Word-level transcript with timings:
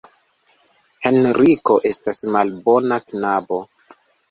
Henriko 1.07 1.77
estas 1.91 2.23
malbona 2.33 3.01
knabo. 3.13 3.63